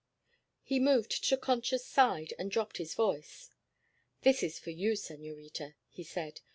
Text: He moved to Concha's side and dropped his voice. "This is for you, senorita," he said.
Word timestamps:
He 0.63 0.79
moved 0.79 1.23
to 1.25 1.37
Concha's 1.37 1.85
side 1.85 2.33
and 2.39 2.49
dropped 2.49 2.77
his 2.77 2.95
voice. 2.95 3.51
"This 4.21 4.41
is 4.41 4.57
for 4.57 4.71
you, 4.71 4.95
senorita," 4.95 5.75
he 5.89 6.01
said. 6.01 6.41